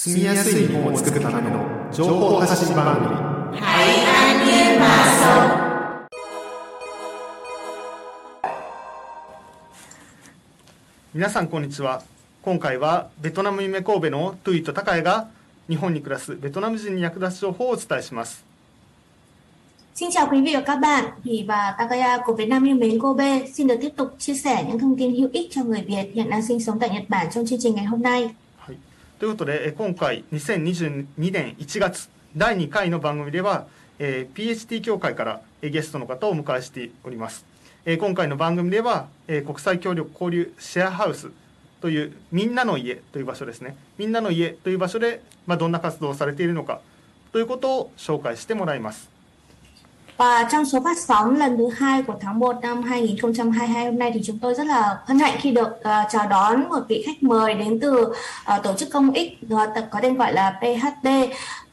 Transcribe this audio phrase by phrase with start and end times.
[0.00, 3.16] 住みやすい日本を作るための情報発信番組
[3.58, 5.68] 海岸连马松。
[11.12, 12.04] 皆さんこんにちは
[12.42, 15.26] 今回はベトナム夢神戸のトゥイと高谷が
[15.68, 18.44] 日本に暮らすベトナム人に役立つ情報をお伝えします
[19.96, 23.00] Xin chào quý vị và các bạn, Thủy và Takaya của Việt Nam yêu mến
[23.00, 26.10] Kobe xin được tiếp tục chia sẻ những thông tin hữu ích cho người Việt
[26.14, 28.30] hiện đang sinh sống tại Nhật Bản trong chương trình ngày hôm nay.
[29.18, 33.66] ということでえ今回2022年1月第2回の番組では、
[33.98, 37.44] えー PHT 協会からえゲストの方をお迎えしております、
[37.84, 41.32] えー今回の番組では、えー国際協力交流シェアハウス
[41.80, 43.76] というみんなの家という場所ですね。
[43.98, 46.80] みんなの家という場所で、まあ、どんな活動をされているのか
[47.32, 49.10] ということを紹介してもらいます。
[50.17, 54.21] Và trong số phát sóng lần thứ hai của tháng 1 năm 2022 hôm nay thì
[54.23, 57.53] chúng tôi rất là hân hạnh khi được ờ, chào đón một vị khách mời
[57.53, 61.07] đến từ ờ, tổ chức công ích ờ, tập có tên gọi là PHD.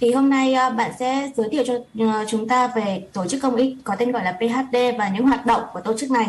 [0.01, 3.43] Thì hôm nay ờ, bạn sẽ giới thiệu cho ờ, chúng ta về tổ chức
[3.43, 6.27] công ích có tên gọi là PHD và những hoạt động của tổ chức này.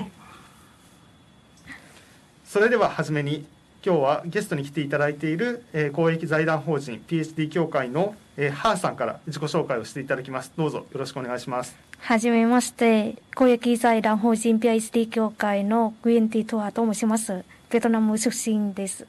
[2.45, 3.45] それでは初めに
[3.81, 17.44] 今日はゲストに来ていただいている、えー公益財団法人 PHD 協会の、えー、ハーさんから自己紹介をしていただきますどうぞよろしくお願いします はじめまして、公益財団法人 PISD 協会のグエンティトアと申します。
[17.69, 19.06] ベトナム出身です。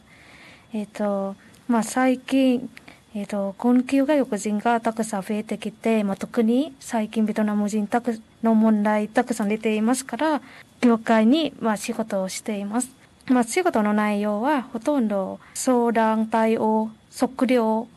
[0.73, 1.35] えっ、と、
[1.67, 2.69] まあ最近、
[3.13, 10.41] えっ、と、困窮外国人がたくさん増えてきて、まあ特に最近ベトナム人たくの問題たくさん出ていますから、
[10.81, 12.89] 業界にまあ仕事をしています。
[13.27, 17.87] まあ仕事の内容はほとんど相談対応、測量、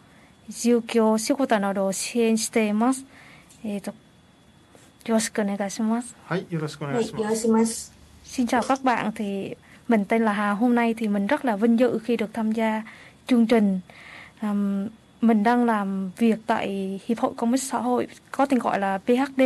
[0.51, 3.07] 住居、仕事などを支援しています。
[3.65, 3.95] えっ、と、
[5.06, 6.16] よろしくお願いします。
[6.28, 7.92] はいよろしくお願 Vậy, いします Yoroshimasu.
[8.26, 9.56] Xin chào các bạn, thì
[9.88, 10.52] mình tên là Hà.
[10.52, 12.84] Hôm nay thì mình rất là vinh dự khi được tham gia
[13.28, 13.80] chương trình.
[14.40, 14.88] Àm,
[15.22, 18.98] mình đang làm việc tại Hiệp hội Công ích Xã hội có tên gọi là
[18.98, 19.42] PHD.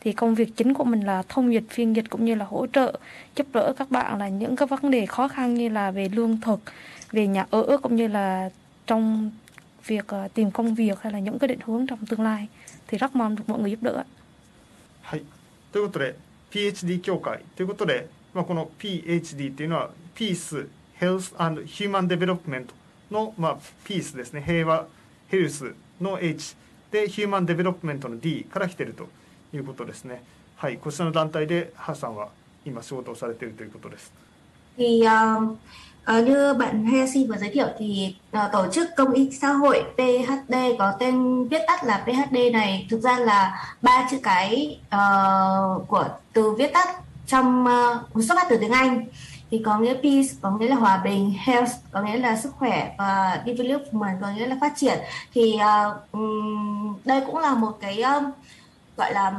[0.00, 2.66] Thì công việc chính của mình là thông dịch, phiên dịch cũng như là hỗ
[2.66, 2.98] trợ
[3.36, 6.40] giúp đỡ các bạn là những cái vấn đề khó khăn như là về lương
[6.40, 6.60] thực,
[7.12, 8.50] về nhà ở cũng như là
[8.86, 9.30] trong
[9.86, 12.46] việc ờ, tìm công việc hay là những cái định hướng trong tương lai.
[12.88, 14.04] Thì rất mong được mọi người giúp đỡ.
[15.03, 15.23] はい。
[15.71, 16.15] ということで
[16.49, 20.67] PHD 協会ということで、まあ、この PHD っていうのは Peace
[20.99, 22.65] Health and Human Development
[23.11, 24.43] の、まあ、ピースですね。
[24.45, 24.87] 平和
[25.27, 26.55] ヘルスの H
[26.91, 29.07] で Human Development の D から来てると
[29.53, 30.23] いうことですね。
[30.55, 30.77] はい。
[30.77, 32.29] こちらの団体でハさんは
[32.65, 34.23] 今仕事をされているということです。
[34.77, 35.55] Thì ờ,
[36.05, 39.83] À, như bạn Hayashi vừa giới thiệu thì à, tổ chức công ích xã hội
[39.95, 42.87] PHD có tên viết tắt là PHD này.
[42.89, 46.87] Thực ra là ba chữ cái uh, của từ viết tắt
[47.27, 47.65] trong
[48.15, 49.05] uh, xuất phát từ tiếng Anh
[49.51, 52.95] thì có nghĩa peace có nghĩa là hòa bình, health có nghĩa là sức khỏe
[52.97, 54.99] và development có nghĩa là phát triển.
[55.33, 56.19] Thì uh,
[57.05, 58.23] đây cũng là một cái uh,
[58.97, 59.33] gọi là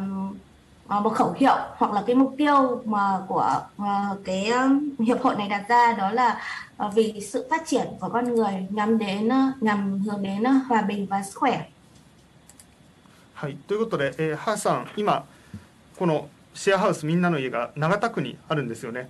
[0.89, 5.35] một khẩu hiệu hoặc là cái mục tiêu mà của ờ, cái ờ, hiệp hội
[5.35, 6.41] này đặt ra đó là
[6.77, 10.51] ờ, vì sự phát triển của con người nhằm đến ờ, nhằm hướng đến ờ,
[10.51, 11.69] hòa bình và sức khỏe.
[13.35, 15.23] はいということで、えーハーさん今
[15.97, 19.09] このシェアハウスみんなの家が長田区にあるんですよね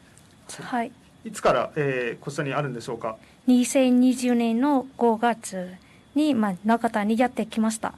[0.61, 0.91] はい。
[1.25, 3.16] いつから、えーこちらにあるんでしょうか
[3.47, 5.73] 2020年の5月
[6.13, 7.94] に、まあ、長田にやってきました。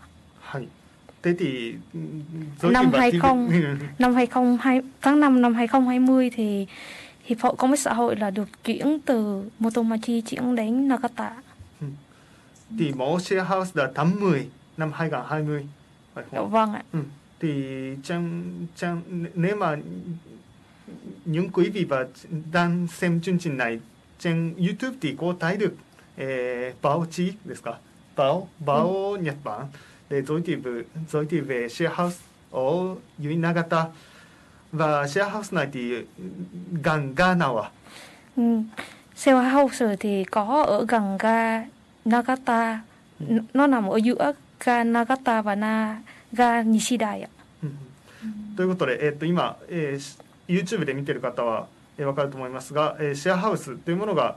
[1.26, 1.26] Hay.
[1.26, 2.00] Thế thì ừ,
[2.62, 3.26] giới Năm thiệu và 20 TV
[4.00, 6.68] Năm 2020, tháng 5 năm 2020 thì
[7.26, 11.36] Hiệp hội Công ích Xã hội là được chuyển từ Motomachi chuyển đến Nagata.
[12.80, 14.48] thì mỗi share house là tháng 10
[14.78, 15.68] năm 2020
[16.14, 16.50] phải Dạ không?
[16.52, 16.84] Vâng ạ.
[16.94, 17.00] Ừ.
[17.40, 17.54] Thì
[18.04, 18.44] trang
[18.76, 19.02] trang
[19.34, 19.76] nếu mà
[21.26, 22.06] những quý vị và
[22.52, 23.80] đang xem chương trình này
[24.20, 25.74] trên YouTube thì có thấy được
[26.18, 27.74] eh, báo chíですか?
[28.16, 29.66] báo báo Nhật Bản
[30.09, 32.23] でゾイティブゾイティブシェアハウス
[32.53, 33.65] を言いなが
[34.73, 36.07] はシェアハウス内で
[36.81, 37.73] ガンガーナは、
[38.37, 38.73] うん、
[39.15, 41.67] シェアハウスでガンガー
[42.05, 42.85] ナガタ
[43.21, 46.03] の名もユアガーナガバナ
[46.33, 47.29] が西だよ、
[47.63, 51.67] うん、ということで、え、っと今、えー、YouTube で見てる方は、
[51.99, 54.37] えー、分かると思いますが、えー、シェアハウスというものが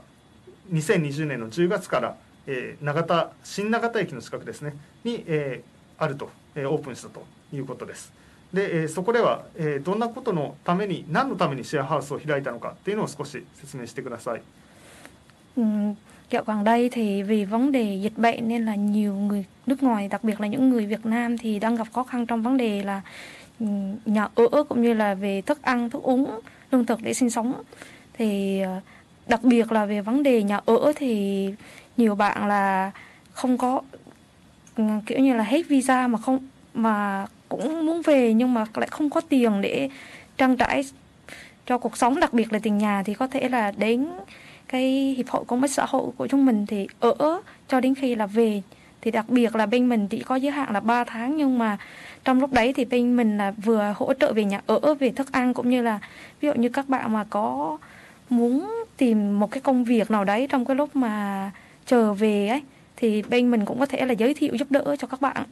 [0.72, 2.16] 2020年の10月から
[2.50, 4.74] えー長田新長田駅の近くですね
[5.04, 8.12] に、えーあると、えーオープンしたということです。
[8.52, 14.42] で、えーそこでは、えーどんなことのために何のためにシェアハウスを開いたのかっていうのを少し説明してください。
[15.56, 15.62] Ừ,
[16.30, 20.08] Dạo gần đây thì vì vấn đề dịch bệnh nên là nhiều người nước ngoài,
[20.08, 22.82] đặc biệt là những người Việt Nam thì đang gặp khó khăn trong vấn đề
[22.82, 23.02] là
[24.04, 27.62] nhà ở cũng như là về thức ăn, thức uống, lương thực để sinh sống.
[28.12, 28.62] Thì
[29.26, 31.54] đặc biệt là về vấn đề nhà ở thì
[32.00, 32.90] nhiều bạn là
[33.32, 33.82] không có,
[35.06, 36.38] kiểu như là hết visa mà không,
[36.74, 39.88] mà cũng muốn về nhưng mà lại không có tiền để
[40.36, 40.84] trang trải
[41.66, 44.08] cho cuộc sống, đặc biệt là tiền nhà thì có thể là đến
[44.68, 48.14] cái hiệp hội công ích xã hội của chúng mình thì ở cho đến khi
[48.14, 48.62] là về.
[49.02, 51.78] Thì đặc biệt là bên mình chỉ có giới hạn là 3 tháng nhưng mà
[52.24, 55.32] trong lúc đấy thì bên mình là vừa hỗ trợ về nhà ở, về thức
[55.32, 55.98] ăn cũng như là
[56.40, 57.78] ví dụ như các bạn mà có
[58.30, 61.50] muốn tìm một cái công việc nào đấy trong cái lúc mà
[61.90, 62.62] chờ về ấy
[62.96, 65.44] thì bên mình cũng có thể là giới thiệu giúp đỡ cho các bạn.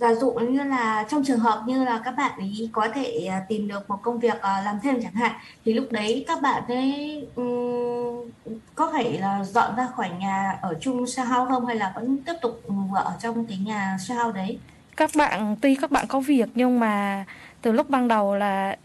[0.00, 3.42] Giả dụ như là trong trường hợp như là các bạn ấy có thể à,
[3.48, 5.32] tìm được một công việc à, làm thêm chẳng hạn
[5.64, 8.30] thì lúc đấy các bạn ấy um,
[8.74, 11.66] có phải là dọn ra khỏi nhà ở chung share house không?
[11.66, 12.62] Hay là vẫn tiếp tục
[12.94, 14.58] ở trong cái nhà share house đấy?
[14.96, 17.24] Các bạn tuy các bạn có việc nhưng mà
[17.62, 18.76] từ lúc ban đầu là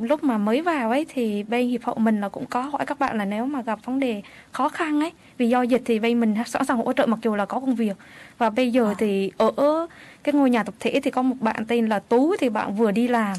[0.00, 2.98] lúc mà mới vào ấy thì bên hiệp hội mình là cũng có hỏi các
[2.98, 4.22] bạn là nếu mà gặp vấn đề
[4.52, 7.34] khó khăn ấy vì do dịch thì bên mình sẵn sàng hỗ trợ mặc dù
[7.34, 7.96] là có công việc
[8.38, 8.94] và bây giờ à.
[8.98, 9.86] thì ở
[10.22, 12.90] cái ngôi nhà tập thể thì có một bạn tên là tú thì bạn vừa
[12.90, 13.36] đi làm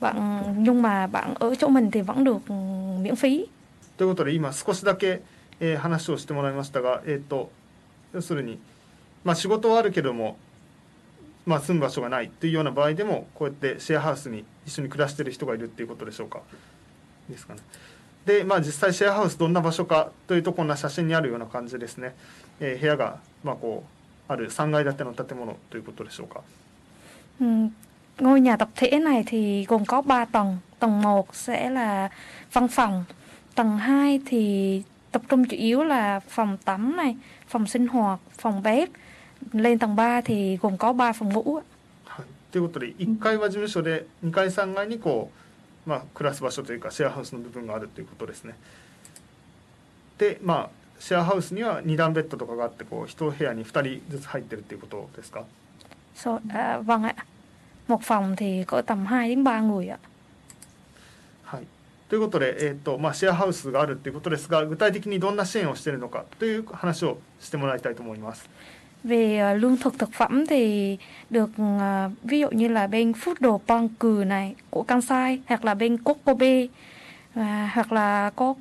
[0.00, 2.50] bạn nhưng mà bạn ở chỗ mình thì vẫn được
[3.02, 3.46] miễn phí
[3.96, 5.20] ということで今少しだけ、
[5.60, 7.52] えー、話をしてもらいましたが、えーと、
[8.14, 8.58] 要するに、
[9.22, 10.36] まあ、仕事はあるけども、
[11.46, 16.41] まあ、住む場所がないというような場合でもこうやってシェアハウスに 一緒に暮らしてる人がいるっていうことでしょうか。
[17.29, 17.61] ですかね。
[18.25, 22.13] で、まあ、実際シェアハウスどんな場所かというところの写真にあるような感じですね。
[22.59, 23.83] えー、部屋が、まあ、こ
[24.29, 26.41] うある3階建ての建物ということでしょうか。
[27.41, 27.71] うん
[28.19, 30.57] ngôi nhà tập thể này thì gồm có 3 tầng.
[30.79, 32.09] Tầng 1 sẽ là
[32.53, 33.03] văn phòng.
[33.55, 37.15] Tầng 2 thì tập trung chủ yếu là phòng tắm này,
[37.47, 38.89] phòng sinh hoạt, phòng bếp.
[39.51, 41.59] Lên tầng 3 thì gồm có 3 phòng ngủ.
[42.57, 45.29] ということで1階は事務所で2階3階にこ
[45.85, 48.55] う、まあ、暮らす場所というかシェアハウスの部分があるということですね。
[50.17, 50.69] でまあ
[50.99, 55.45] シェアハウスには2段ベッドとかがあってこう1部屋に2人ずつ入ってるっていうことですか
[56.15, 57.15] ？So, à, vâng ạ.
[57.87, 59.99] Một phòng thì có tầm 2 đến 3 người ạ.
[61.43, 61.67] はい、
[62.09, 68.49] ということで、えーとまあ、シェアハウスがあるということですが具体的にどんな支援をしているのかという話をしてもらいたいと思います。
[69.07, 70.97] Về uh, lương thực thực phẩm thì
[71.29, 75.65] được uh, ví dụ như là bên Food Đồ Pong Cừ này của Kansai hoặc
[75.65, 76.69] là bên Kokobe uh,
[77.73, 78.55] hoặc là có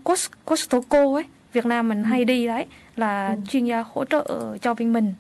[0.44, 2.66] Costco ấy Việt Nam mình hay đi đấy
[2.96, 3.34] là ừ.
[3.48, 5.14] chuyên gia hỗ trợ cho bên mình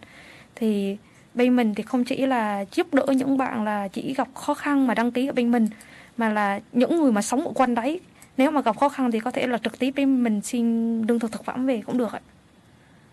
[0.54, 0.96] thì
[1.34, 4.86] bên mình thì không chỉ là giúp đỡ những bạn là chỉ gặp khó khăn
[4.86, 5.68] mà đăng ký ở bên mình
[6.16, 8.00] mà là những người mà sống ở quanh đấy
[8.36, 11.18] nếu mà gặp khó khăn thì có thể là trực tiếp bên mình xin lương
[11.18, 12.20] thực thực phẩm về cũng được ạ.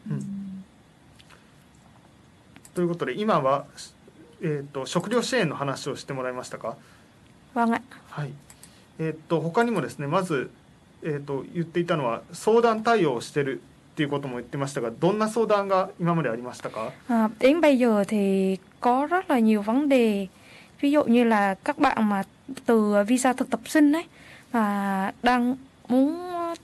[0.09, 0.15] Ừ.
[2.73, 3.65] ということで今は、
[4.41, 6.75] えーと、食料支援の話をしてもらいましたか。
[8.09, 8.33] はい。
[8.99, 10.49] えっ、ー、と他にもですねまず
[11.05, 13.61] えーと、言っていたのは相談対応をしてる
[13.93, 20.27] っていうことも言ってましたがどんな相談が今までありましたか à, đến bây giờ thì có rất là nhiều vấn đề
[20.81, 22.23] ví dụ như là các bạn mà
[22.65, 24.05] từ visa thực tập sinh ấy
[24.53, 25.55] mà đang
[25.87, 26.55] muốn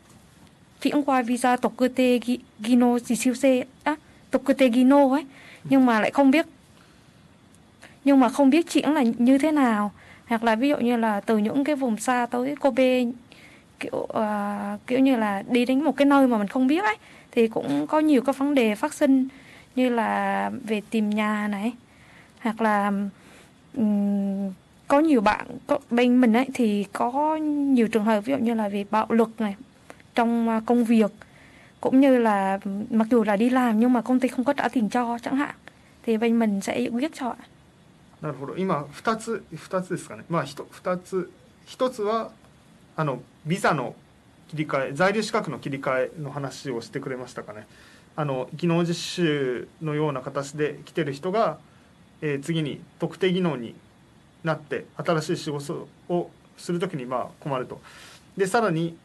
[0.82, 2.20] chuyển qua visa tộc cơ tê
[2.60, 3.96] Gino gì siêu C á
[4.32, 5.26] tộc cơ tê Gino ấy
[5.64, 6.46] nhưng mà lại không biết.
[8.04, 9.92] Nhưng mà không biết chuyện là như thế nào.
[10.28, 13.04] Hoặc là ví dụ như là từ những cái vùng xa tới Kobe
[13.80, 16.96] kiểu uh, kiểu như là đi đến một cái nơi mà mình không biết ấy
[17.32, 19.28] thì cũng có nhiều các vấn đề phát sinh
[19.76, 21.74] như là về tìm nhà này
[22.40, 22.92] hoặc là
[23.78, 24.52] um,
[24.88, 28.54] có nhiều bạn có, bên mình ấy thì có nhiều trường hợp ví dụ như
[28.54, 29.56] là về bạo lực này
[30.16, 31.12] trong ờ, công việc.
[31.82, 32.60] Cũng như là
[32.90, 35.36] mặc dù là đi làm nhưng mà công ty không có trả tiền cho chẳng
[35.36, 35.56] hạn
[36.04, 37.48] thì bên mình sẽ giải quyết cho ạ.
[38.22, 38.58] なるほど。
[38.58, 40.26] 今二つ二つですかね。
[40.30, 41.32] まあ一二つ
[41.66, 42.32] 一つは
[42.98, 43.96] あのビザの
[44.50, 47.68] 切り替え在留資格の切り替えの話をしてくれましたかね
[48.16, 51.60] あの技能実習のような形で来てる人が、
[52.22, 53.76] えー、次に特定技能に
[54.44, 57.80] なって新しい仕事をする時にまあ困ると
[58.36, 58.98] でさらに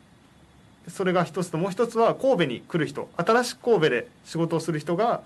[0.89, 5.23] それが一つともう一つは神戸に来る人新しく神戸で仕事をする人が、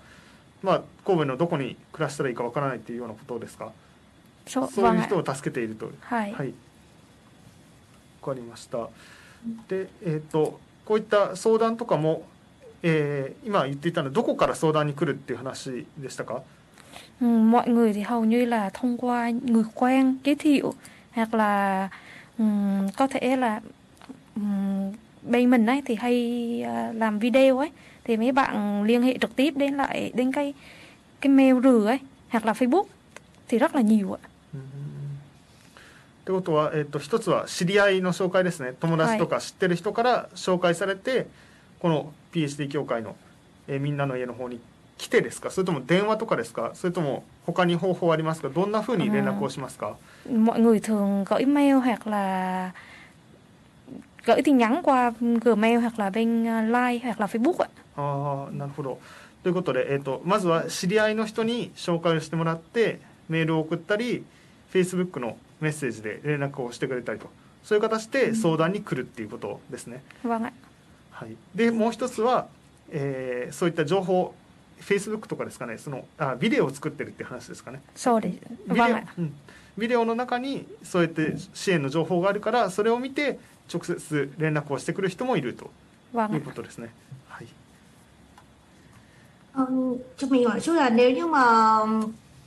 [0.63, 3.71] まあ、神戸のどこに暮らしたらいいかわからないっていうようなことですか？
[4.45, 5.91] そういう人を助けていると。
[6.01, 6.53] はい、はい
[8.21, 8.89] かりました。
[9.67, 12.23] で、えっ、ー、とこういった相談とかも、
[12.83, 16.41] えー、今言っていたのどこから相談に来るっていう話でしたか
[17.21, 20.73] ？mọi người thì hầu như là thông qua người quen giới thiệu
[21.11, 21.89] hoặc là
[22.37, 23.61] um, có thể là
[24.35, 24.91] um,
[25.22, 27.70] bên mình ấy thì hay uh, làm video ấy
[28.04, 30.54] thì mấy bạn liên hệ trực tiếp đến lại đến cái
[31.20, 32.84] cái mail rửa ấy hoặc là Facebook
[33.48, 34.28] thì rất là nhiều ạ.
[34.54, 34.58] Ừ.
[36.24, 41.26] ってことは、えー、と一つは知り合いの紹介ですね友達とか知ってる人から紹介されて、はい、
[41.80, 43.14] この PhD 協会の、
[43.68, 44.58] えーみんなの家の方に
[44.96, 52.72] 来てですかそれとも電話とかですかそれとも他に方法ありますかどんなふうに連絡をしますか、 mọi người thường gửi mail hoặc là
[54.25, 57.65] gửi tin nhắn qua Gmail hoặc là bên Line hoặc là Facebook.
[57.95, 58.99] ああなるほど
[59.43, 62.99] ということで、えー、とまずは知り合いの人に紹介をしてもらって
[63.29, 64.23] メールを送ったり
[64.73, 67.29] Facebook のメッセージで連絡をしてくれたりと。
[67.63, 70.51] そういう形で相談に来るっていうことですね、Vâng ạ.
[71.11, 72.47] はい、でもう一つは、
[72.89, 74.33] えーそういった情報
[74.79, 75.77] Facebook とかですかね。
[75.77, 77.81] そのあビデオを作ってるっていう話ですかね。
[77.95, 78.31] Sau để
[78.67, 79.03] ビデオ vâng ạ.
[79.17, 79.33] うん。
[79.77, 85.70] ビデオの中にそうやって支援の情報があるからそれを見て直接連絡をしてくる人もいると
[86.12, 86.38] Vâng い ạ.
[86.38, 86.88] うことですね。
[87.28, 87.46] はい
[89.54, 91.42] Ừm, cho mình hỏi chút là nếu như mà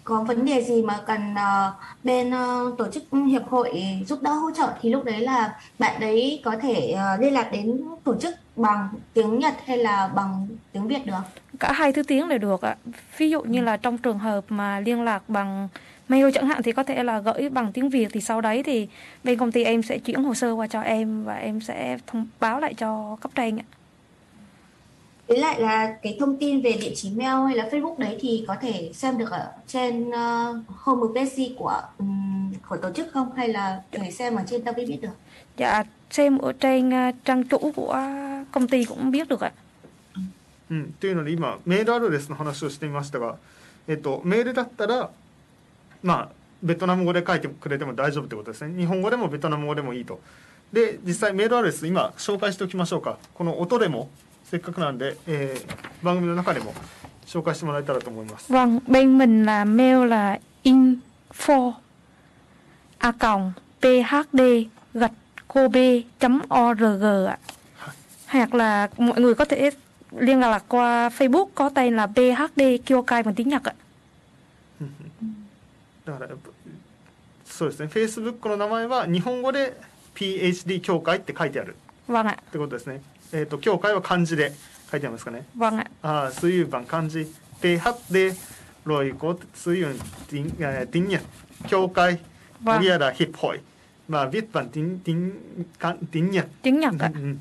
[0.04, 3.72] có vấn đề gì mà cần ờ, bên ờ, tổ chức hiệp hội
[4.08, 7.50] giúp đỡ hỗ trợ thì lúc đấy là bạn đấy có thể ờ, liên lạc
[7.52, 11.22] đến tổ chức bằng tiếng Nhật hay là bằng tiếng Việt được?
[11.60, 12.76] Cả hai thứ tiếng đều được ạ.
[13.18, 15.68] Ví dụ như là trong trường hợp mà liên lạc bằng
[16.08, 18.88] mail chẳng hạn thì có thể là gửi bằng tiếng Việt thì sau đấy thì
[19.24, 22.28] bên công ty em sẽ chuyển hồ sơ qua cho em và em sẽ thông
[22.40, 23.66] báo lại cho cấp trên ạ.
[25.28, 28.46] Với lại là cái thông tin về địa chỉ mail hay là Facebook đấy thì
[28.48, 33.48] có thể xem được ở trên ờ, homepage của ừm, của tổ chức không hay
[33.48, 35.10] là để xem ở trên tao biết được?
[35.58, 38.04] Dạ xem ở trên ờ, trang chủ của
[38.52, 39.52] công ty cũng biết được ạ.
[40.70, 43.38] うん、っていうので今メールアドレスの話をしてみましたが、
[43.88, 45.10] えっと、メールだったら
[46.03, 46.29] まあ、
[46.63, 48.79] ベトナム語で書いてくれても大丈夫ということですね。
[48.79, 50.21] 日本語でもベトナム語でもいいと。
[50.73, 53.19] で、実際メールアドレス、今、紹介しておきましょうか。
[53.35, 54.11] この音でも、
[54.45, 56.75] せっかくなんで、えー、番組の中でも
[57.27, 58.53] 紹介してもらえたらと思います。
[58.53, 58.83] ワン、
[68.27, 68.49] はや、
[76.05, 76.29] だから
[77.45, 77.89] そうですね。
[77.89, 79.77] フェイスブックの名前は日本語で
[80.15, 81.77] PhD 協会って書いてある。
[82.09, 83.03] ってことですね。
[83.33, 84.53] えっ、と協会は漢字で
[84.91, 85.47] 書いてありますかね。
[86.03, 87.27] ああ水曜版漢字。
[87.61, 88.35] ではで
[88.85, 89.93] ロイコ水曜
[90.29, 91.23] ティンえーティンニャ
[91.69, 92.21] 協会
[92.81, 93.61] リアラヒップイ。
[94.09, 97.07] まあビッパンティンティンカンティンニャ Tiếng か。
[97.07, 97.37] うんっ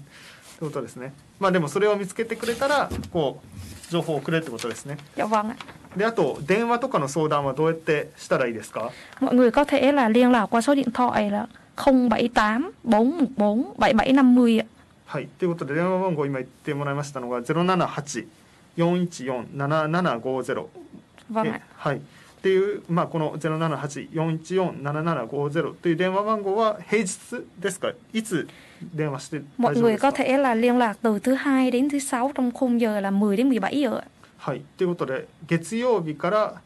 [0.60, 1.14] てことですね。
[1.40, 4.98] まあでもそれを見つけてくれたらこう情報をくれってことですね。
[5.16, 5.56] Dạ vâng.
[5.96, 8.92] であと電話とかの相談はどうやってしたらいいですか？
[15.06, 18.26] はいということで電話番号今言ってもらいましたのが078
[18.78, 20.68] 4147750
[21.76, 21.98] はい。
[21.98, 22.02] っ
[22.42, 27.20] ていう、まあ、この078-414-7750という電話番号は平日
[27.60, 27.92] ですか？
[28.14, 28.48] いつ
[28.94, 30.08] 電話して大丈夫ですか？
[34.42, 34.64] はい。
[34.76, 36.62] ということで、月曜日から、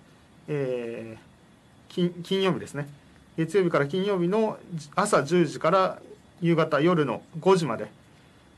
[0.48, 1.26] えー
[1.90, 2.88] 金金曜日ですね。
[3.36, 4.58] 月曜日から金曜日の
[4.96, 6.02] 朝10時から
[6.42, 7.92] 夕方夜の5時まで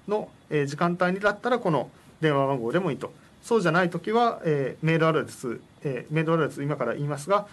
[0.07, 1.89] の、えー時間帯にだったらこの
[2.21, 3.11] 電話番号でもいいと。
[3.41, 7.47] そうじゃないときは、えーメールアドレス、えーメールアドレス今から言いますが、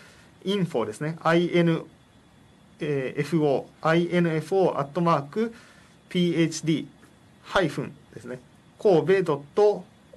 [0.44, 1.16] info ですね。
[1.22, 1.86] info、
[3.80, 5.54] info、アットマーク、
[6.10, 6.86] phd
[7.42, 8.38] ハイフンですね。
[8.78, 9.42] 神戸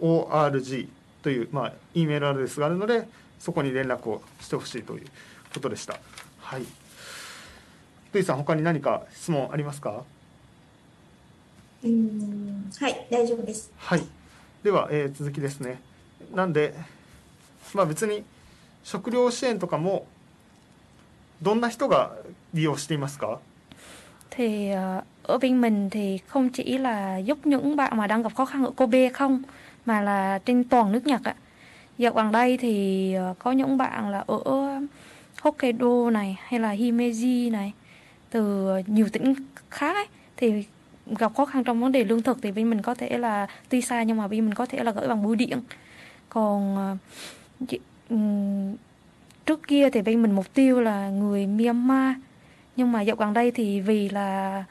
[0.02, 3.08] .org という、まあ、E メールアドレスがあるので、
[3.40, 5.08] そこに連絡をしてほしいという
[5.54, 6.00] ことでした。
[6.40, 6.64] はい。
[8.14, 10.04] ルイさん、他に何か質問ありますか
[11.84, 13.72] ？Ừm, はい、大丈夫です。
[13.78, 14.04] はい。
[14.64, 15.80] では、えー続きですね。
[16.34, 16.74] なんで、
[17.74, 18.24] まあ別に
[18.84, 20.08] 食料支援とかも、
[21.42, 22.16] どんな人が
[22.54, 23.40] 利用していますか
[24.30, 24.72] ？Thì
[25.24, 28.64] ở bên mình thì không chỉ là giúp những bạn mà đang gặp khó khăn
[28.64, 29.42] ở Kobe không
[29.88, 31.36] mà là trên toàn nước Nhật ạ.
[31.98, 34.40] Dạo gần đây thì ờ, có những bạn là ở
[35.42, 37.74] Hokkaido này hay là Himeji này
[38.30, 39.34] từ nhiều tỉnh
[39.70, 40.06] khác ấy,
[40.38, 40.64] thì
[41.06, 43.82] gặp khó khăn trong vấn đề lương thực thì bên mình có thể là tuy
[43.82, 45.62] xa nhưng mà bên mình có thể là gửi bằng bưu điện.
[46.30, 46.98] Còn ờ,
[49.46, 52.16] trước kia thì bên mình mục tiêu là người Myanmar
[52.76, 54.64] nhưng mà dạo gần đây thì vì là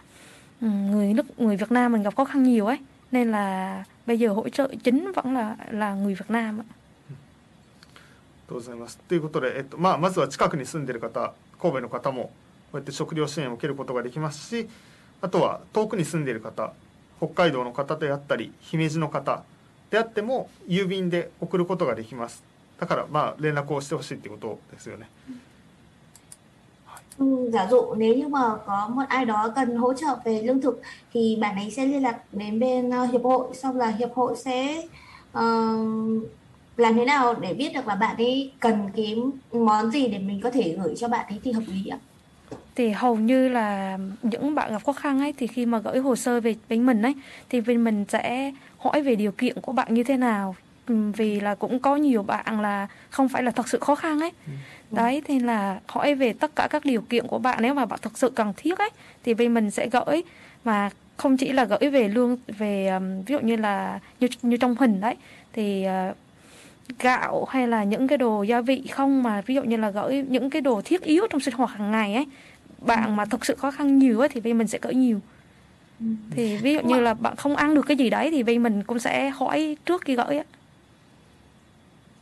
[0.61, 2.79] người nước người Việt Nam mình gặp khó khăn nhiều ấy
[3.13, 6.63] nên là bây giờ hỗ trợ chính vẫn là là người Việt Nam
[8.47, 8.99] とございます。
[9.09, 12.31] ということで、えっとまあ、まずは近くに住んでいる方、神戸の方もこ
[12.75, 14.69] うやって食料支援を受けることができますし、
[15.21, 16.73] あとは遠くに住んでいる方、
[17.19, 19.43] 北海道の方であったり、姫路の方
[19.91, 22.45] であっても郵便で送ることができます。
[22.79, 25.09] だからまあ連絡をしてほしいっていうことですよね。
[27.19, 30.83] Ừ, giả dụ nếu như mà có một ai đó cần hỗ trợ về lương thực
[31.13, 34.37] thì bạn ấy sẽ liên lạc đến bên uh, hiệp hội xong là hiệp hội
[34.37, 34.83] sẽ
[35.39, 36.23] uh,
[36.77, 39.17] làm thế nào để biết được là bạn ấy cần cái
[39.53, 41.99] món gì để mình có thể gửi cho bạn ấy thì hợp lý ạ?
[42.77, 46.17] thì hầu như là những bạn gặp khó khăn ấy thì khi mà gửi hồ
[46.17, 47.15] sơ về bên mình ấy
[47.49, 50.57] thì bên mình sẽ hỏi về điều kiện của bạn như thế nào
[50.88, 54.33] vì là cũng có nhiều bạn là không phải là thật sự khó khăn ấy.
[54.47, 54.52] Ừ.
[54.97, 57.99] đấy thì là hỏi về tất cả các điều kiện của bạn nếu mà bạn
[58.02, 58.90] thật sự cần thiết ấy
[59.25, 60.23] thì bên mình sẽ gửi.
[60.64, 64.75] Mà không chỉ là gửi về lương về ví dụ như là như như trong
[64.81, 65.14] hình đấy
[65.52, 66.16] thì uh,
[66.99, 70.25] gạo hay là những cái đồ gia vị không mà ví dụ như là gửi
[70.28, 72.26] những cái đồ thiết yếu trong sinh hoạt hàng ngày ấy
[72.78, 75.21] bạn mà thực sự khó khăn nhiều ấy, thì bên mình sẽ gửi nhiều.
[76.00, 76.07] Ừ.
[76.31, 78.83] thì ví dụ như là bạn không ăn được cái gì đấy thì bên mình
[78.83, 80.45] cũng sẽ hỏi trước khi gửi á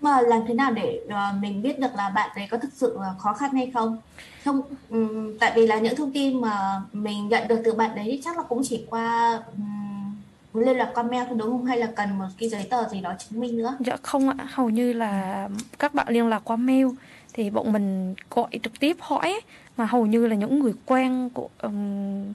[0.04, 2.99] mà làm thế nào để uh, mình biết được là bạn ấy có thực sự
[3.18, 3.99] khó khăn hay không?
[4.44, 8.20] Không um, tại vì là những thông tin mà mình nhận được từ bạn đấy
[8.25, 11.64] chắc là cũng chỉ qua um, liên lạc qua mail thôi đúng không?
[11.64, 13.76] Hay là cần một cái giấy tờ gì đó chứng minh nữa?
[13.80, 16.87] Dạ không ạ hầu như là các bạn liên lạc qua mail
[17.32, 19.40] thì bọn mình gọi trực tiếp hỏi
[19.76, 22.32] mà hầu như là những người quen của um,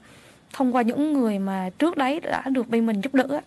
[0.52, 3.40] thông qua những người mà trước đấy đã được bên mình giúp đỡ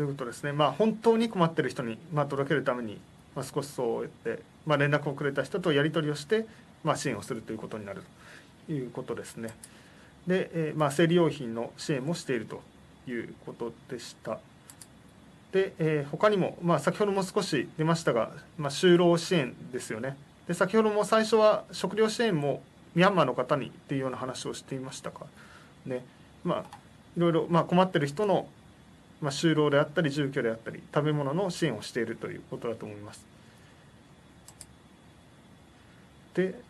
[0.00, 2.98] ということですね、まあ、本当に困ってる人に、まあ、届けるために、
[3.36, 6.46] まあ、少しそうやって、まあ、連絡をくれた人とやり取りをして、
[6.82, 8.02] まあ、支援をするということになる
[8.66, 9.50] ということですね。
[10.26, 12.62] で、えー、まあ、生理用品の支援もしていると
[13.06, 14.38] いうことでした。
[15.52, 20.16] で、えー、他にも、まあ、先ほども少し出ましたが、まあ、就労支援ですよね。
[20.48, 22.62] で先ほども最初は食料支援も
[22.94, 25.26] ミャンマーの方にっていうような話をしていましたか
[25.84, 26.04] ね
[26.42, 26.76] まあ
[27.16, 28.48] いろいろ、まあ、困ってる人の、
[29.20, 33.24] まあ、就労であったり住居であったり食べ物の支援をしているということだと思います。
[36.34, 36.60] で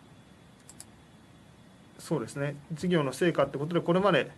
[1.99, 2.57] そうですね。
[2.73, 4.31] 事業の成果ってことでこれまで、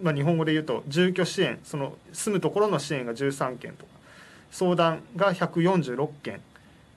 [0.00, 3.90] まあ、日本語で言うと住居支援その住むところの支援が13件とか
[4.50, 6.40] 相談が146件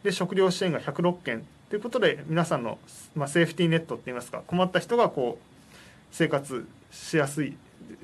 [0.03, 2.77] で食料支援が106件ということで皆さんの、
[3.15, 5.43] まあ、セーフティーネットっていいますか困った人がこう
[6.11, 7.57] 生活しやすい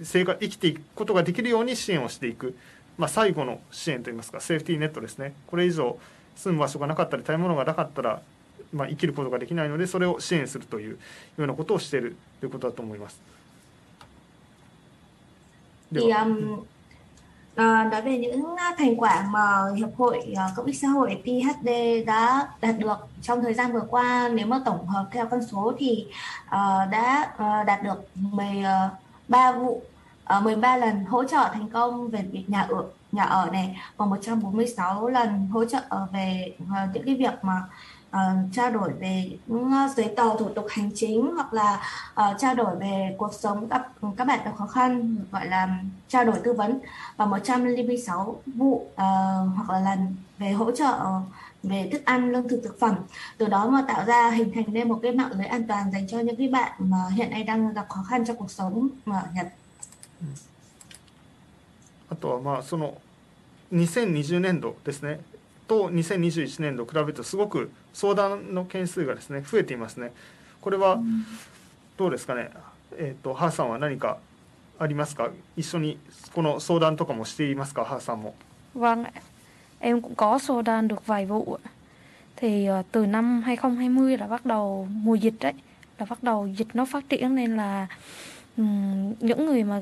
[0.04, 2.58] 生活生きていくことができるように支援をしていく、
[2.98, 5.34] まあ、最後の支援といいますかセーフティーネットですね。
[5.48, 5.98] これ以上
[6.36, 8.22] 住む場所がなかったり食べ物がなかったら、
[8.74, 10.98] まあ、生きることができないのでそれを支援するというよ
[11.38, 13.22] うなことをしているということだと思います。
[15.92, 16.26] では、
[17.56, 19.42] À, nói về những thành quả mà
[19.76, 21.70] hiệp hội uh, cộng ích xã hội PHD
[22.06, 25.74] đã đạt được trong thời gian vừa qua nếu mà tổng hợp theo con số
[25.78, 26.06] thì
[26.46, 26.52] uh,
[26.92, 28.64] đã uh, đạt được 10
[29.28, 29.82] 3 vụ
[30.24, 33.78] ờ, uh, 13 lần hỗ trợ thành công về việc nhà ở nhà ở này
[33.98, 37.64] và 146 lần hỗ trợ ờ, về uh, những cái việc mà
[38.15, 38.21] uh,
[38.53, 41.83] trao đổi về những giấy tờ thủ tục hành chính hoặc là
[42.21, 46.25] uh, trao đổi về cuộc sống gặp các bạn gặp khó khăn gọi là trao
[46.25, 46.81] đổi tư vấn
[47.17, 48.91] và 106 vụ uh,
[49.57, 50.99] hoặc là lần về hỗ trợ
[51.63, 52.95] về thức ăn lương thực thực phẩm
[53.39, 56.09] từ đó mà tạo ra hình thành nên một cái mạng lưới an toàn dành
[56.09, 59.19] cho những cái bạn mà hiện nay đang gặp khó khăn trong cuộc sống mà
[59.19, 59.47] ở Nhật.
[62.11, 62.95] あとはまあその
[63.73, 65.21] 2020年度ですね
[65.68, 70.12] と2021年度比べるとすごく相談の件数がですね増えていますね。
[70.62, 71.00] これは
[71.98, 72.50] どうですかね。
[72.98, 74.18] えっ、ー、とハーさんは何か
[74.80, 75.30] ありますか。
[75.56, 75.98] 一緒に
[76.34, 78.36] この相談とかもしていますか、ハーさんも。
[78.76, 79.06] Vâng,
[79.80, 81.60] em cũng có s đ a n được vài vụ.
[82.36, 85.54] Thì từ năm 2020 là bắt đầu mùa dịch đấy,
[86.00, 87.88] là bắt đầu dịch nó phát triển nên là
[88.58, 89.82] um, những người mà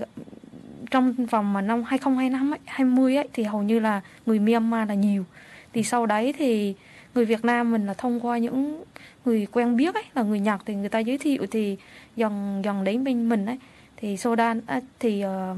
[0.91, 4.93] trong vòng mà năm 2025 ấy, 20 ấy thì hầu như là người Myanmar là
[4.93, 5.25] nhiều.
[5.72, 6.74] Thì sau đấy thì
[7.14, 8.84] người Việt Nam mình là thông qua những
[9.24, 11.76] người quen biết ấy là người Nhật thì người ta giới thiệu thì
[12.16, 13.58] dần dần đến bên mình ấy
[13.96, 14.60] thì Sudan
[14.98, 15.56] thì uh,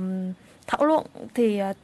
[0.66, 1.76] thảo luận thì uh,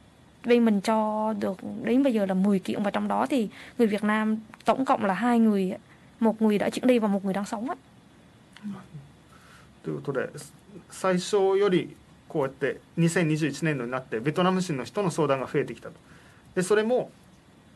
[0.45, 3.87] bên mình cho được đến bây giờ là 10 kiện và trong đó thì người
[3.87, 5.73] Việt Nam tổng cộng là hai người
[6.19, 7.75] một người đã chuyển đi và một người đang sống á.
[9.83, 10.27] ということで
[10.91, 11.95] 最初より
[12.27, 15.95] こうやって2021年度になってベトナム人の人の相談が増えてきたと
[16.55, 17.09] でそれも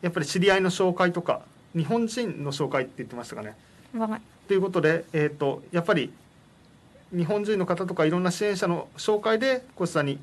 [0.01, 1.41] やっぱり知り合いの紹介とか
[1.75, 3.55] 日本人の紹介って言ってましたかね？
[4.47, 6.11] ということで、えーと、やっぱり
[7.15, 10.19] 日本人の方とかいろんな支援者の紹介でこちらに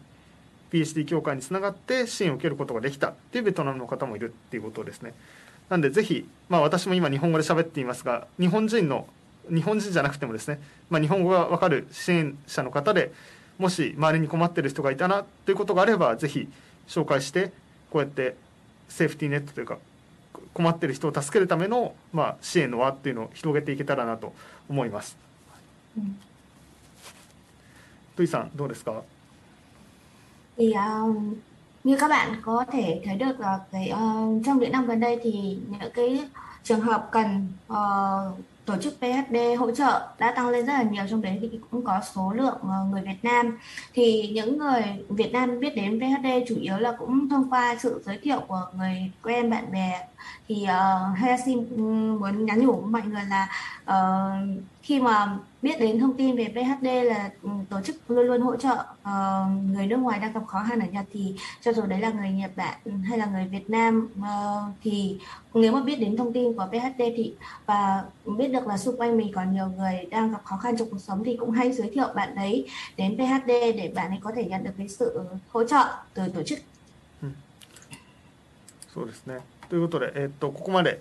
[0.72, 5.14] PhD 協会につながって支援を受けることができたっていうベトナムの方もいるっていうことですね。
[5.68, 9.06] なんでぜひ、まあ、私も今日本語で喋っていますが日本人の
[9.48, 10.60] 日本人じゃなくてもですね、
[10.90, 13.12] まあ、日本語が分かる支援者の方で
[13.58, 16.48] もし周りに困ってる人がいたなということがあればぜひ
[16.88, 17.52] 紹介して
[17.90, 18.36] こうやって
[18.94, 19.78] セーフティーネットというか
[20.52, 24.32] 困っている人を助けるための、まあ、支援の輪っていうのを広げていけたらなと
[24.68, 25.16] 思います。
[25.98, 26.16] うん、
[28.16, 29.02] 土井さんどうですか
[30.56, 31.36] thì uh,
[31.84, 35.20] như các bạn có thể thấy được là cái uh, trong những năm gần đây
[35.22, 36.28] thì những cái
[36.62, 41.04] trường hợp cần uh, tổ chức PhD hỗ trợ đã tăng lên rất là nhiều.
[41.10, 43.58] Trong đấy thì cũng có số lượng ờ, người Việt Nam.
[43.94, 48.02] Thì những người Việt Nam biết đến PhD chủ yếu là cũng thông qua sự
[48.06, 50.06] giới thiệu của người quen bạn bè.
[50.48, 51.82] Thì ờ, uh, Hayashi ừ,
[52.20, 53.48] muốn nhắn nhủ mọi người là
[53.82, 58.41] uh, khi mà biết đến thông tin về PhD là ừ, tổ chức luôn luôn
[58.41, 61.85] hỗ trợ uh, người nước ngoài đang gặp khó khăn ở Nhật thì cho dù
[61.85, 65.19] đấy là người Nhật Bản hay là người Việt Nam uh, thì
[65.53, 67.33] nếu mà biết đến thông tin của PhD thì
[67.65, 70.89] và biết được là xung quanh mình còn nhiều người đang gặp khó khăn trong
[70.91, 74.31] cuộc sống thì cũng hãy giới thiệu bạn ấy đến PhD để bạn ấy có
[74.35, 75.19] thể nhận được cái sự
[75.51, 76.59] hỗ trợ từ tổ chức.
[77.21, 77.27] Ừ.
[78.93, 79.39] そうですね。
[79.69, 80.99] ということで、えっとここまで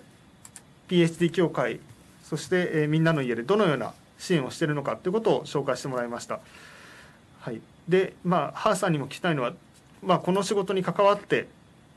[0.87, 1.79] PhD 協会
[2.24, 6.40] そして、えー、みんなの家でどのような支援をしているのかということを紹介してもらいました。
[7.40, 9.52] はい、で、まあ、ハーさんにも聞きたいのは、
[10.02, 11.46] まあ、この仕事に関わって、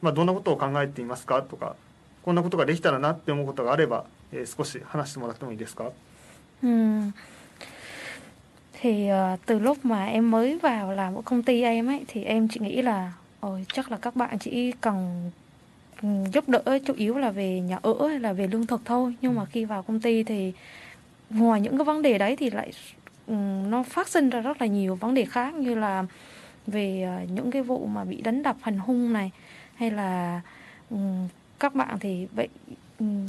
[0.02, 1.76] まあ、どんなことを考えていますかとか
[2.24, 5.92] こんなことができたらなって思うことがあれば、えー、少し話してもらってもいいですか
[6.64, 7.12] ？ừ.
[8.74, 12.24] thì uh, từ lúc mà em mới vào làm ở công ty em ấy thì
[12.24, 15.32] em chỉ nghĩ là ôi chắc là các bạn chỉ cần
[16.34, 19.16] giúp đỡ chủ yếu là về nhà ở hay là về lương thực thôi.
[19.22, 20.54] Nhưng mà khi vào công ty thì
[21.30, 22.72] ngoài những cái vấn đề đấy thì lại
[23.70, 26.06] nó phát sinh ra rất là nhiều vấn đề khác như là
[26.68, 29.32] về ờ, những cái vụ mà bị đánh đập hành hung này
[29.76, 30.42] hay là
[31.60, 32.48] các bạn thì vậy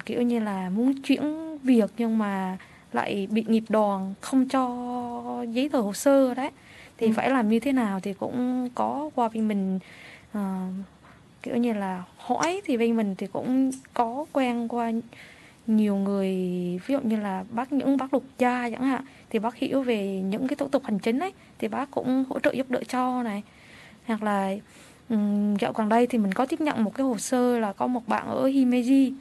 [0.07, 2.59] kiểu như là muốn chuyển việc nhưng mà
[2.93, 6.51] lại bị nghiệp đoàn không cho giấy tờ hồ sơ đấy.
[6.99, 7.13] Thì ừ.
[7.17, 9.79] phải làm như thế nào thì cũng có qua bên mình
[10.39, 10.41] uh,
[11.43, 14.93] kiểu như là hỏi thì bên mình thì cũng có quen qua
[15.67, 16.29] nhiều người
[16.87, 20.21] ví dụ như là bác những bác luật gia chẳng hạn thì bác hiểu về
[20.21, 23.23] những cái thủ tục hành chính ấy thì bác cũng hỗ trợ giúp đỡ cho
[23.23, 23.43] này.
[24.07, 24.57] Hoặc là
[25.09, 27.87] um, dạo gần đây thì mình có tiếp nhận một cái hồ sơ là có
[27.87, 29.13] một bạn ở Himeji.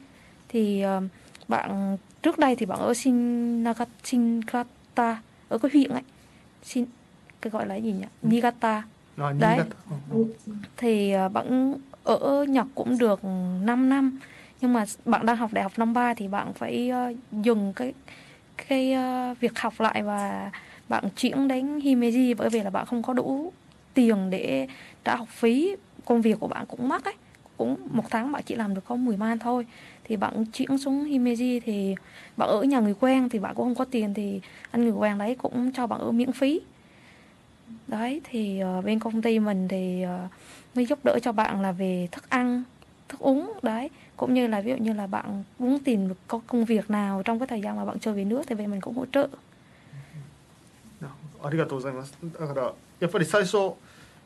[0.48, 1.02] Thì uh,
[1.48, 6.02] bạn trước đây thì bạn ở Shinagata, Shinagata ở cái huyện ấy.
[6.64, 6.84] Shin,
[7.40, 8.06] cái gọi là gì nhỉ?
[8.22, 8.84] Niigata.
[9.16, 9.58] À, đấy.
[10.76, 11.74] Thì uh, bạn
[12.14, 14.18] ở Nhật cũng được 5 năm.
[14.60, 17.92] Nhưng mà bạn đang học đại học năm ba thì bạn phải uh, dừng cái
[18.68, 18.94] cái
[19.30, 20.50] uh, việc học lại và
[20.88, 23.52] bạn chuyển đến Himeji bởi vì là bạn không có đủ
[23.94, 24.68] tiền để
[25.04, 25.76] trả học phí.
[26.04, 27.14] Công việc của bạn cũng mắc ấy
[27.56, 29.66] cũng một tháng bạn chỉ làm được có 10 man thôi.
[30.04, 31.94] Thì bạn chuyển xuống Himeji thì
[32.36, 34.40] bạn ở nhà người quen thì bạn cũng không có tiền thì
[34.70, 36.60] anh người quen đấy cũng cho bạn ở miễn phí.
[37.86, 40.30] Đấy thì uh, bên công ty mình thì uh,
[40.78, 42.62] mới giúp đỡ cho bạn là về thức ăn
[43.08, 46.40] thức uống đấy cũng như là ví dụ như là bạn muốn tìm được có
[46.46, 48.80] công việc nào trong cái thời gian mà bạn chơi về nước thì về mình
[48.80, 49.28] cũng hỗ trợ
[51.40, 53.74] ありがとうございますだからやっぱり最初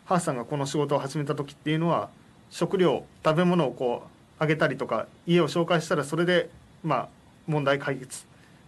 [0.06, 2.08] ハーさんがこの仕事を始めた時っていうのは
[2.50, 6.48] 食料食べ物をこうあげたりとか家を紹介したらそれで
[6.82, 7.08] まあ
[7.46, 8.24] 問題解決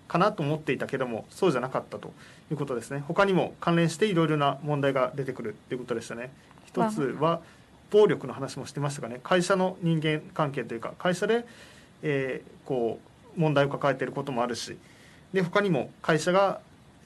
[0.08, 2.12] かなと思っていたけどもそうじゃなかったと
[2.50, 6.30] いうことですね他にも関連していろいろな問題が出てくるっていうことでしたね
[6.66, 7.40] 一つは
[7.90, 9.20] 暴力の話もしてましたかね。
[9.22, 11.46] 会社の人間関係というか会社で、
[12.02, 12.98] えー、こ
[13.36, 14.76] う問題を抱えていることもあるし
[15.32, 16.60] で他にも会社が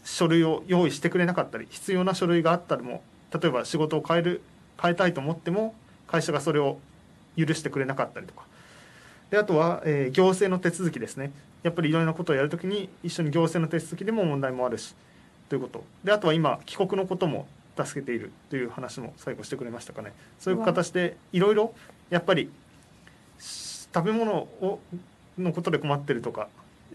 [0.04, 4.42] 書類を用意してくれなかったり必要な書類があったりも例えば仕事を変える
[4.80, 5.74] 変えたいと思っても
[6.06, 6.78] 会社がそれを
[7.36, 8.46] 許してくれなかったりとか。
[9.30, 11.32] であとは、えー、行政の手続きですね。
[11.62, 14.94] やっぱりいろいろなことをやるときに一緒に行政の手続きでも問題もあるし
[15.48, 15.84] ということ。
[16.02, 17.46] であとは今帰国のことも
[17.84, 21.74] 助けているという話も最後してくれましたかねそういう形でいろいろ
[22.10, 22.50] やっぱり
[23.38, 24.80] 食べ物を
[25.38, 26.48] のことで困ってるとか、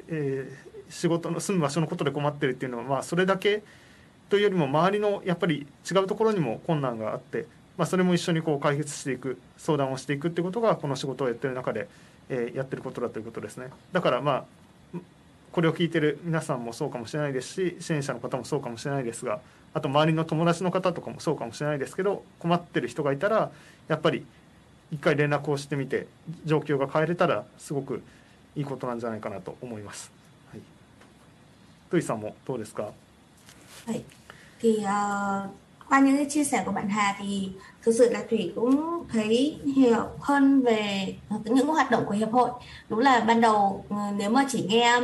[0.07, 3.63] えー、仕事の住む場所のことで困ってるっていうのは、まあ、それだけ
[4.29, 7.45] というよりも周りのやっぱり違うところにも困難があって、
[7.77, 11.87] まあ、それも一緒にこう解決していく相談をしていくっていうことがこの仕事をやってる中で、
[12.29, 13.69] えー、やってることだということですね。
[13.91, 14.45] だからまあ
[15.51, 19.39] これを聞いてる皆さんもそうかもしれないですし支援者の方もそうかもしれないですが
[19.73, 23.51] あと周りの友達の方とかもそうかもしれないですけど困ってる人がいたら
[23.87, 24.25] やっぱり
[24.91, 26.07] 一回連絡をしてみて
[26.45, 28.03] 状況が変えれたらすごく
[28.55, 30.11] いいことなんじゃないかなと思います。
[30.51, 30.61] はい、
[31.89, 32.91] トイさんもどうですか？
[33.87, 34.03] はい。
[34.61, 35.49] Thì uh,
[35.89, 37.51] qua những cái chia sẻ của bạn Hà thì
[37.85, 41.15] thực sự là Thủy cũng thấy hiểu hơn về
[41.45, 42.49] những hoạt động của hiệp hội.
[42.89, 44.99] Đúng là ban đầu ừ, nếu mà chỉ nghe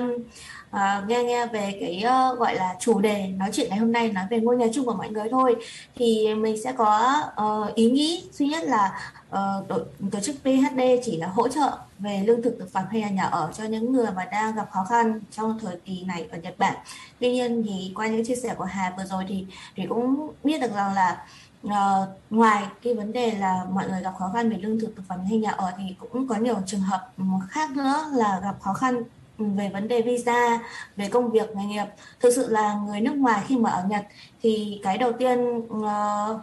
[0.75, 4.11] uh, nghe nghe về cái uh, gọi là chủ đề nói chuyện ngày hôm nay
[4.11, 5.55] nói về ngôi nhà chung của mọi người thôi
[5.95, 9.79] thì mình sẽ có uh, ý nghĩ duy nhất là uh, tổ,
[10.11, 13.23] tổ chức PHD chỉ là hỗ trợ về lương thực thực phẩm hay là nhà
[13.23, 16.55] ở cho những người mà đang gặp khó khăn trong thời kỳ này ở Nhật
[16.57, 16.75] Bản.
[17.19, 20.61] Tuy nhiên thì qua những chia sẻ của Hà vừa rồi thì thì cũng biết
[20.61, 21.25] được rằng là
[21.67, 21.73] uh,
[22.29, 25.19] ngoài cái vấn đề là mọi người gặp khó khăn về lương thực thực phẩm
[25.29, 27.11] hay nhà ở thì cũng có nhiều trường hợp
[27.49, 29.03] khác nữa là gặp khó khăn
[29.37, 30.59] về vấn đề visa
[30.95, 31.85] về công việc nghề nghiệp.
[32.19, 34.05] Thực sự là người nước ngoài khi mà ở Nhật
[34.41, 36.41] thì cái đầu tiên uh,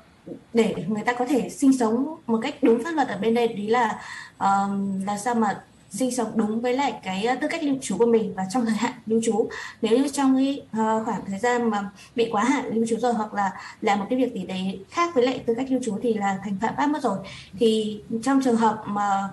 [0.52, 3.48] để người ta có thể sinh sống một cách đúng pháp luật ở bên đây
[3.48, 4.00] đấy là
[4.38, 5.60] ờ, uh, là sao mà
[5.96, 8.66] sinh sống đúng với lại cái ờ, tư cách lưu trú của mình và trong
[8.66, 9.48] thời hạn lưu trú.
[9.82, 13.12] Nếu như trong cái ờ, khoảng thời gian mà bị quá hạn lưu trú rồi
[13.12, 15.98] hoặc là làm một cái việc gì đấy khác với lại tư cách lưu trú
[16.02, 17.18] thì là thành phạm pháp mất rồi.
[17.58, 19.28] Thì trong trường hợp mà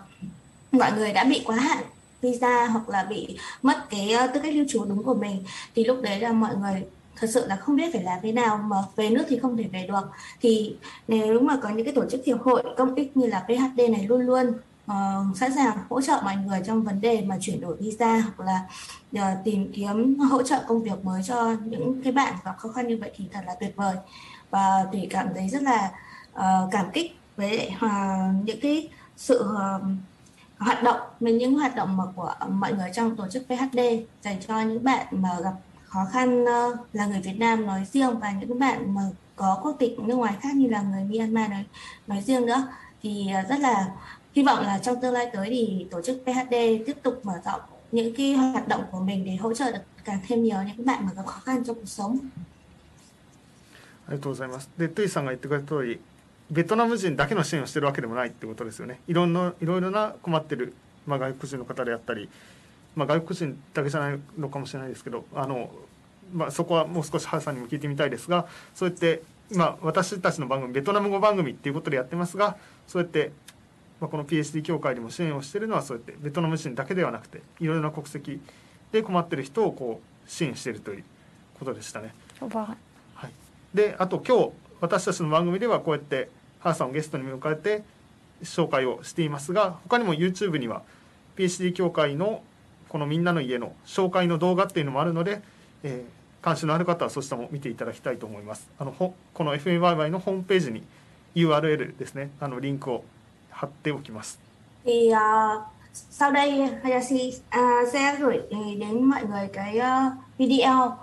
[0.72, 1.84] mọi người đã bị quá hạn
[2.22, 5.44] visa hoặc là bị mất cái ờ, tư cách lưu trú đúng của mình,
[5.76, 6.84] thì lúc đấy là mọi người
[7.16, 9.64] thật sự là không biết phải làm thế nào mà về nước thì không thể
[9.74, 10.10] về được.
[10.42, 10.76] Thì
[11.08, 14.06] nếu mà có những cái tổ chức hiệp hội công ích như là PHD này
[14.08, 14.54] luôn luôn
[14.92, 18.40] uh, sẵn sàng hỗ trợ mọi người trong vấn đề mà chuyển đổi visa hoặc
[18.40, 18.68] là
[19.18, 22.88] uh, tìm kiếm hỗ trợ công việc mới cho những cái bạn gặp khó khăn
[22.88, 23.96] như vậy thì thật là tuyệt vời.
[24.50, 25.92] Và thì cảm thấy rất là
[26.34, 29.82] uh, cảm kích với uh, những cái sự uh,
[30.58, 33.80] hoạt động với những hoạt động mà của mọi người trong tổ chức PHD
[34.22, 35.54] dành cho những bạn mà gặp
[35.86, 39.02] khó khăn uh, là người Việt Nam nói riêng và những bạn mà
[39.36, 41.66] có quốc tịch nước ngoài khác như là người Myanmar nói
[42.08, 42.68] nói riêng nữa
[43.04, 43.88] thì rất là
[44.34, 47.62] hy vọng là trong tương lai tới thì tổ chức PHD tiếp tục mở rộng
[47.92, 51.06] những cái hoạt động của mình để hỗ trợ được càng thêm nhiều những bạn
[51.06, 52.18] mà gặp khó khăn trong cuộc sống.
[54.06, 54.70] ありがとうございます。
[54.78, 56.00] で、トゥイさんが言ってくれた通り、
[56.52, 59.00] ベトナム人だけの支援をしてるわけでもないってことですよね。
[59.08, 60.74] いろんないろいろな困ってる、
[61.06, 62.30] まあ、外国人の方であったり、
[62.96, 65.70] まあ、外国人だけじゃないのかもしれないですけど、あの
[66.34, 73.32] まあ、そこはもう少しハルさんにも聞いてみたいですが、そうやって今私たちの番組ベトナム語番組っていうことでやってますが、そうやって
[74.04, 78.42] まあ、この PSD 協会でも支援をしているのはそうやってベトナム人だけではなくていろいろな国籍
[78.92, 81.06] で困っている人をこう支援しているという
[81.58, 82.14] ことでしたね。
[83.16, 83.32] はい、
[83.74, 84.50] であと今日
[84.82, 87.84] 私たちの番組ではこうやってハさんをゲストに迎えて
[88.44, 90.82] 紹介をしていますが他にも YouTube には
[91.38, 92.44] PSD 協会の
[92.90, 95.42] このみんなの家の紹介の動画っていうのもあるので、
[95.84, 98.70] えー、関心のある方はそちらも見ていただきたいと思います。
[98.78, 100.84] あのこの FMYY のホームページに
[101.36, 103.06] URL ですねあのリンクを
[103.63, 104.39] 貼っておきます。
[104.85, 108.41] Thì uh, sau đây Hayashi uh, sẽ gửi
[108.81, 110.97] đến mọi người cái uh, video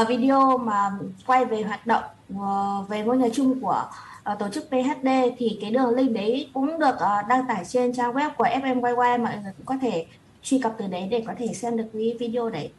[0.00, 0.90] uh, video mà
[1.26, 3.88] quay về hoạt động uh, về ngôi nhà chung của
[4.32, 5.08] uh, tổ chức PHD
[5.38, 9.22] thì cái đường link đấy cũng được uh, đăng tải trên trang web của FMYY
[9.22, 10.06] mọi người cũng có thể
[10.42, 12.72] truy cập từ đấy để có thể xem được cái video đấy.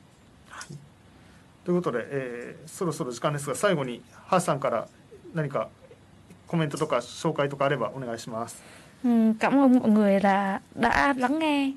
[1.63, 4.87] ということで、えー、そろそろ時間ですが最後にハーさんから
[5.35, 5.69] 何か
[6.47, 8.63] コメントとか紹介とかあればお願いします。
[9.06, 11.72] Ừ, cảm ơn mọi người là đã lắng nghe.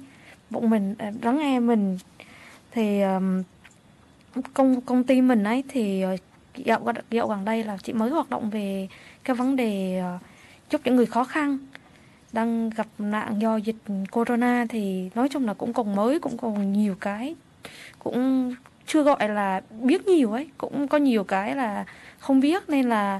[0.49, 1.97] Bọn mình à, lắng nghe mình.
[2.71, 3.01] Thì
[4.53, 6.15] công công ty mình ấy thì ờ,
[6.55, 8.87] dạo dạo gần đây là chị mới hoạt động về
[9.23, 10.17] cái vấn đề ờ,
[10.69, 11.57] giúp những người khó khăn
[12.31, 13.75] đang gặp nạn do dịch
[14.11, 17.35] corona thì nói chung là cũng còn mới cũng còn nhiều cái
[17.99, 18.53] cũng
[18.85, 21.85] chưa gọi là biết nhiều ấy cũng có nhiều cái là
[22.19, 22.69] không biết.
[22.69, 23.19] Nên là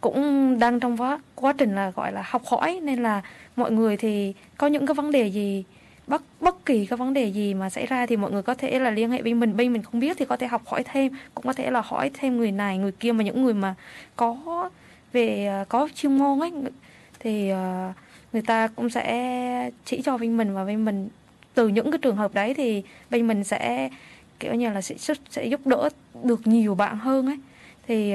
[0.00, 3.22] cũng đang trong quá quá trình là gọi là học hỏi nên là
[3.56, 5.64] mọi người thì có những cái vấn đề gì,
[6.06, 8.78] bất bất kỳ cái vấn đề gì mà xảy ra thì mọi người có thể
[8.78, 9.56] là liên hệ với mình.
[9.56, 12.10] Bên mình không biết thì có thể học hỏi thêm, cũng có thể là hỏi
[12.14, 13.12] thêm người này, người kia.
[13.12, 13.74] Mà những người mà
[14.16, 14.70] có
[15.12, 16.52] về à, có chuyên môn ấy
[17.20, 17.94] thì à,
[18.32, 20.54] người ta cũng sẽ chỉ cho bên mình.
[20.54, 21.08] Và bên mình,
[21.54, 23.90] từ những cái trường hợp đấy thì bên mình sẽ,
[24.40, 24.94] kiểu như là, sẽ
[25.30, 25.88] sẽ giúp đỡ
[26.24, 27.38] được nhiều bạn hơn ấy.
[27.86, 28.14] Thì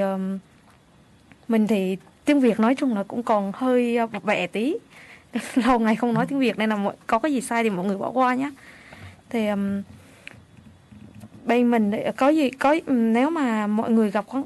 [1.48, 4.74] mình thì tiếng Việt nói chung là cũng còn hơi à, vẹt tí.
[5.55, 7.85] lâu ngày không nói tiếng Việt nên là mọi, có cái gì sai thì mọi
[7.85, 8.51] người bỏ qua nhé
[9.29, 9.81] thì um,
[11.45, 14.43] bên mình có gì có nếu mà mọi người gặp có,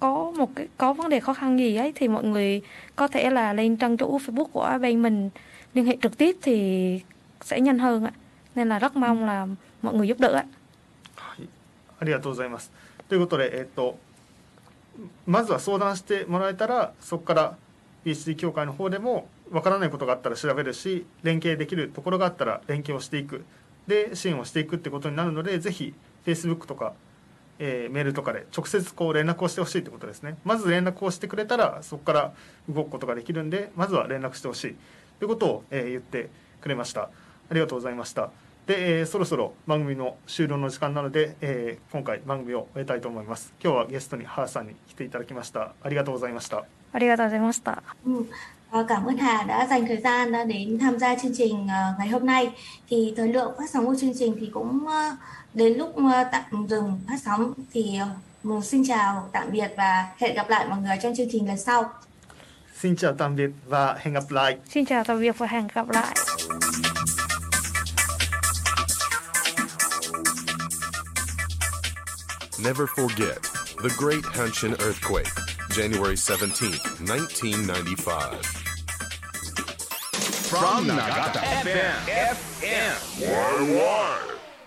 [0.00, 2.62] có một cái có vấn đề khó khăn gì ấy thì mọi người
[2.96, 5.30] có thể là lên trang chủ Facebook của bên mình
[5.74, 7.00] liên hệ trực tiếp thì
[7.42, 8.12] sẽ nhanh hơn ạ
[8.54, 9.46] nên là rất mong là
[9.82, 10.44] mọi người giúp đỡ ạ.
[11.98, 12.70] ありがとうございます。
[13.08, 13.98] ということで、えっと、
[15.26, 17.56] まずは相談してもらえたら、そこから
[18.04, 23.45] PhD 協会の方でも わからないことがあったら調べるし連携できるところがあったら連携をしていく。
[23.87, 25.93] で支援をしていくってことになるのでぜひ
[26.25, 26.93] Facebook とか、
[27.59, 30.37] えー、メールとかで直接こう連絡をしてほしいってことですね。
[30.43, 32.33] まず連絡をしてくれたらそこから
[32.69, 34.75] 動くことができるんでまずは連絡してほしい。
[35.19, 36.29] ということを、えー、言って
[36.61, 37.09] くれました。
[37.49, 38.29] ありがとうございました。
[38.67, 43.53] で、えー、そろそろ番組の終了の時間なので、えー、今回番組を終えたいと思います。
[43.61, 45.73] 今日はゲストにハーさんに来ていただきました。
[45.81, 46.65] ありがとうございました。
[46.93, 47.83] ありがとうございました。
[48.05, 48.29] うん
[48.71, 51.93] Ờ, cảm ơn Hà đã dành thời gian ờ, đến tham gia chương trình ờ,
[51.99, 52.51] ngày hôm nay.
[52.89, 54.87] Thì thời lượng phát sóng của chương trình thì cũng
[55.53, 55.95] đến lúc
[56.31, 57.99] tạm dừng phát sóng thì
[58.43, 61.57] mình xin chào tạm biệt và hẹn gặp lại mọi người trong chương trình lần
[61.57, 61.93] sau.
[62.79, 64.57] Xin chào tạm biệt và hẹn gặp lại.
[64.69, 66.15] Xin chào tạm biệt và hẹn gặp lại.
[72.63, 73.39] Never forget
[73.83, 75.29] the Great Hanshin Earthquake,
[75.69, 76.37] January 17,
[77.07, 78.60] 1995.
[80.51, 81.95] from Nagata FM.
[82.35, 82.95] FM.
[83.21, 84.30] Why, why?